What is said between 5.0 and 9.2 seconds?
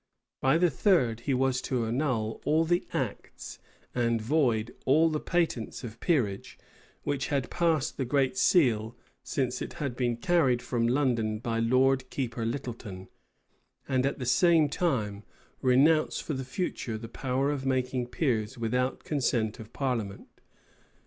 the patents of peerage, which had passed the great seal